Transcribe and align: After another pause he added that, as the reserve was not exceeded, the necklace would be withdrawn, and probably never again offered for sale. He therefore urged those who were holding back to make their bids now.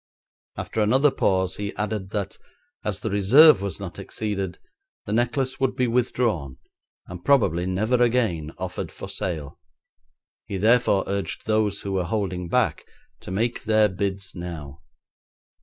After 0.57 0.81
another 0.81 1.11
pause 1.11 1.57
he 1.57 1.75
added 1.75 2.09
that, 2.09 2.39
as 2.83 3.01
the 3.01 3.11
reserve 3.11 3.61
was 3.61 3.79
not 3.79 3.99
exceeded, 3.99 4.57
the 5.05 5.13
necklace 5.13 5.59
would 5.59 5.75
be 5.75 5.85
withdrawn, 5.85 6.57
and 7.05 7.23
probably 7.23 7.67
never 7.67 8.01
again 8.01 8.51
offered 8.57 8.91
for 8.91 9.07
sale. 9.07 9.59
He 10.47 10.57
therefore 10.57 11.03
urged 11.05 11.45
those 11.45 11.81
who 11.81 11.91
were 11.91 12.05
holding 12.05 12.49
back 12.49 12.83
to 13.19 13.29
make 13.29 13.65
their 13.65 13.89
bids 13.89 14.33
now. 14.33 14.81